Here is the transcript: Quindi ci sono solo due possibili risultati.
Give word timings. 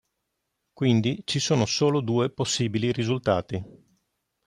Quindi 0.73 1.21
ci 1.25 1.39
sono 1.39 1.67
solo 1.67 2.01
due 2.01 2.31
possibili 2.31 2.91
risultati. 2.91 3.63